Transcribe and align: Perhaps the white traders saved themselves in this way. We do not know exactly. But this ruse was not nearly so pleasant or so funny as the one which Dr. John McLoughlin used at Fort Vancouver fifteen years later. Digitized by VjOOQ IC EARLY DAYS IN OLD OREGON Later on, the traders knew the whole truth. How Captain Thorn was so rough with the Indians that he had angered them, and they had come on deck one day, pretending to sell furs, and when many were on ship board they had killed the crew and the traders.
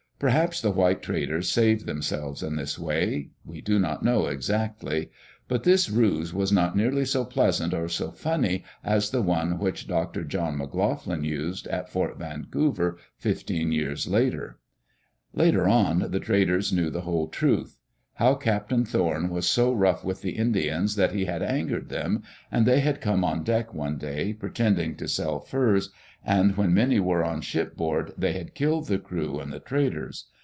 Perhaps 0.21 0.61
the 0.61 0.69
white 0.69 1.01
traders 1.01 1.49
saved 1.49 1.87
themselves 1.87 2.43
in 2.43 2.55
this 2.55 2.77
way. 2.77 3.31
We 3.43 3.59
do 3.59 3.79
not 3.79 4.03
know 4.03 4.27
exactly. 4.27 5.09
But 5.47 5.63
this 5.63 5.89
ruse 5.89 6.31
was 6.31 6.51
not 6.51 6.77
nearly 6.77 7.05
so 7.05 7.25
pleasant 7.25 7.73
or 7.73 7.89
so 7.89 8.11
funny 8.11 8.63
as 8.83 9.09
the 9.09 9.23
one 9.23 9.57
which 9.57 9.87
Dr. 9.87 10.23
John 10.23 10.59
McLoughlin 10.59 11.23
used 11.25 11.65
at 11.69 11.89
Fort 11.89 12.19
Vancouver 12.19 12.99
fifteen 13.17 13.71
years 13.71 14.07
later. 14.07 14.29
Digitized 14.45 14.45
by 14.45 14.45
VjOOQ 14.45 14.51
IC 14.51 14.61
EARLY 14.61 14.89
DAYS 14.91 14.91
IN 14.91 14.93
OLD 14.93 15.45
OREGON 15.45 15.45
Later 15.45 15.67
on, 16.05 16.11
the 16.11 16.19
traders 16.25 16.73
knew 16.73 16.89
the 16.91 17.01
whole 17.01 17.27
truth. 17.27 17.77
How 18.15 18.35
Captain 18.35 18.85
Thorn 18.85 19.29
was 19.31 19.49
so 19.49 19.73
rough 19.73 20.03
with 20.03 20.21
the 20.21 20.31
Indians 20.33 20.95
that 20.95 21.13
he 21.15 21.25
had 21.25 21.41
angered 21.41 21.89
them, 21.89 22.21
and 22.51 22.67
they 22.67 22.81
had 22.81 23.01
come 23.01 23.23
on 23.23 23.43
deck 23.43 23.73
one 23.73 23.97
day, 23.97 24.33
pretending 24.33 24.95
to 24.97 25.07
sell 25.07 25.39
furs, 25.39 25.89
and 26.23 26.55
when 26.55 26.71
many 26.71 26.99
were 26.99 27.23
on 27.25 27.41
ship 27.41 27.75
board 27.75 28.13
they 28.15 28.33
had 28.33 28.53
killed 28.53 28.85
the 28.87 28.99
crew 28.99 29.39
and 29.39 29.51
the 29.51 29.59
traders. 29.59 30.25